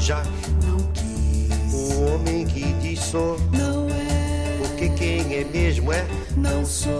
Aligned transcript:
já. 0.00 0.22
não 0.64 0.78
quis, 0.92 1.74
O 1.74 2.14
homem 2.14 2.46
que 2.46 2.72
diz 2.80 3.00
sou, 3.00 3.38
não 3.52 3.88
é, 3.90 4.58
porque 4.58 4.88
quem 4.90 5.34
é 5.34 5.44
mesmo 5.44 5.92
é. 5.92 6.04
não 6.36 6.64
sou, 6.64 6.92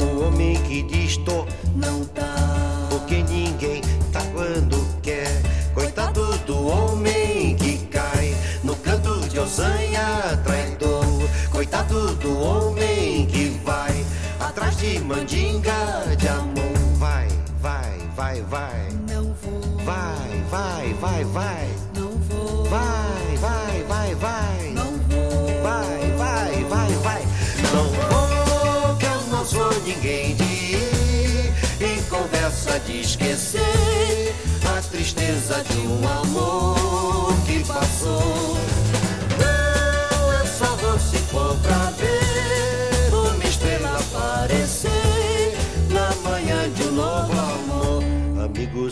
O 0.00 0.26
homem 0.26 0.54
que 0.62 0.82
diz 0.82 1.16
tô, 1.18 1.44
não 1.74 2.08
dá, 2.14 2.86
porque 2.88 3.22
ninguém 3.22 3.82
tá 4.12 4.20
quando 4.32 4.86
quer. 5.02 5.28
Coitado 5.74 6.38
do 6.46 6.66
homem 6.68 7.54
que 7.56 7.78
cai 7.88 8.34
no 8.64 8.74
canto 8.76 9.28
de 9.28 9.38
osanha 9.38 10.40
traidor. 10.42 11.04
Coitado 11.50 12.14
do 12.14 12.38
homem 12.40 13.26
que 13.26 13.48
vai 13.64 14.04
atrás 14.40 14.76
de 14.78 14.98
mandinga 15.00 16.16
de 16.16 16.28
amor. 16.28 16.72
Vai, 16.96 17.28
vai, 17.60 17.98
vai, 18.16 18.40
vai. 18.42 18.88
não 19.08 19.34
vou, 19.42 19.84
Vai, 19.84 20.42
vai, 20.50 20.94
vai, 20.94 21.24
vai. 21.24 21.85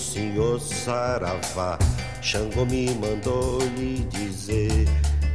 Senhor 0.04 0.60
Saravá, 0.60 1.78
Xangô 2.20 2.64
me 2.66 2.90
mandou 2.94 3.58
lhe 3.76 4.04
dizer. 4.10 4.86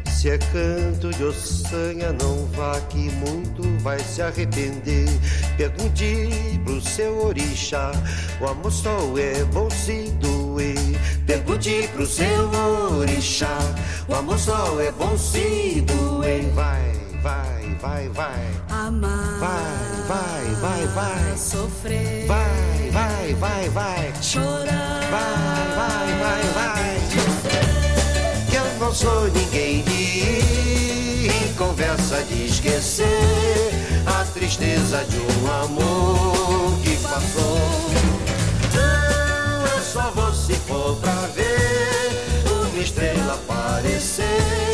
Se 0.10 0.30
é 0.32 0.38
canto 0.38 1.12
de 1.12 1.24
ossanha, 1.24 2.12
não 2.12 2.46
vá 2.48 2.80
que 2.90 3.10
muito 3.10 3.64
vai 3.82 3.98
se 4.00 4.22
arrepender. 4.22 5.08
Pergunte 5.56 6.30
pro 6.66 6.82
seu 6.82 7.26
orixá, 7.26 7.92
o 8.42 8.48
amor 8.48 8.72
só 8.72 8.98
é 9.18 9.44
bom 9.46 9.70
se 9.70 10.12
doer. 10.20 10.76
Pergunte 11.26 11.90
pro 11.94 12.06
seu 12.06 12.50
orixá, 12.98 13.58
o 14.10 14.14
amor 14.16 14.38
só 14.38 14.80
é 14.82 14.92
bom 14.92 15.18
se 15.18 15.82
doer. 15.88 16.44
Vai, 16.54 16.92
vai, 17.24 17.76
vai, 17.82 18.10
vai. 18.10 18.44
amar, 18.70 19.40
Vai, 19.40 20.06
vai, 20.10 20.56
vai, 20.56 20.88
vai. 20.88 21.38
sofrer, 21.38 22.26
Vai, 22.28 22.69
vai, 22.92 23.34
vai, 23.36 23.70
vai. 23.70 24.14
chorar, 24.22 25.02
Vai, 25.12 25.68
vai, 25.76 26.08
vai, 26.20 26.44
vai. 26.54 26.90
Que 28.50 28.56
eu 28.56 28.80
não 28.80 28.94
sou 28.94 29.28
ninguém 29.32 29.84
de 29.84 29.92
ir 29.92 30.60
conversa 31.60 32.24
de 32.24 32.46
esquecer 32.46 33.06
a 34.06 34.24
tristeza 34.34 35.04
de 35.06 35.18
um 35.18 35.52
amor 35.64 36.80
que 36.82 36.96
passou. 36.98 37.60
Não, 38.74 39.66
eu 39.68 39.82
só 39.84 40.10
vou 40.12 40.34
se 40.34 40.54
for 40.54 40.96
pra 40.96 41.28
ver 41.36 42.46
uma 42.46 42.82
estrela 42.82 43.34
aparecer 43.34 44.69